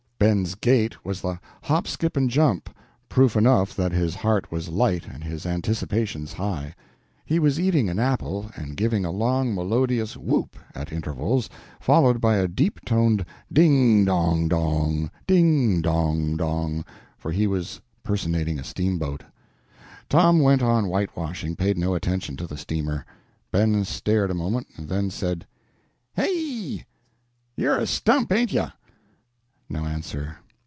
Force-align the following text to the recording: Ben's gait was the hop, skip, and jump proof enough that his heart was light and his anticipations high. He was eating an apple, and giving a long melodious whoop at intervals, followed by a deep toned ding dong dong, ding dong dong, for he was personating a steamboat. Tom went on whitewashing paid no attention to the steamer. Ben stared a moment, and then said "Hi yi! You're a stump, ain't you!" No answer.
Ben's 0.21 0.53
gait 0.53 1.03
was 1.03 1.19
the 1.21 1.39
hop, 1.63 1.87
skip, 1.87 2.15
and 2.15 2.29
jump 2.29 2.69
proof 3.09 3.35
enough 3.35 3.75
that 3.75 3.91
his 3.91 4.13
heart 4.13 4.51
was 4.51 4.69
light 4.69 5.07
and 5.11 5.23
his 5.23 5.47
anticipations 5.47 6.31
high. 6.33 6.75
He 7.25 7.39
was 7.39 7.59
eating 7.59 7.89
an 7.89 7.97
apple, 7.97 8.47
and 8.55 8.77
giving 8.77 9.03
a 9.03 9.09
long 9.09 9.55
melodious 9.55 10.15
whoop 10.15 10.57
at 10.75 10.91
intervals, 10.91 11.49
followed 11.79 12.21
by 12.21 12.35
a 12.37 12.47
deep 12.47 12.81
toned 12.85 13.25
ding 13.51 14.05
dong 14.05 14.47
dong, 14.47 15.09
ding 15.25 15.81
dong 15.81 16.37
dong, 16.37 16.85
for 17.17 17.31
he 17.31 17.47
was 17.47 17.81
personating 18.03 18.59
a 18.59 18.63
steamboat. 18.63 19.23
Tom 20.07 20.39
went 20.39 20.61
on 20.61 20.85
whitewashing 20.87 21.55
paid 21.55 21.79
no 21.79 21.95
attention 21.95 22.37
to 22.37 22.45
the 22.45 22.57
steamer. 22.57 23.07
Ben 23.51 23.83
stared 23.85 24.29
a 24.29 24.35
moment, 24.35 24.67
and 24.77 24.87
then 24.87 25.09
said 25.09 25.47
"Hi 26.15 26.27
yi! 26.27 26.85
You're 27.57 27.79
a 27.79 27.87
stump, 27.87 28.31
ain't 28.31 28.53
you!" 28.53 28.67
No 29.73 29.85
answer. 29.85 30.35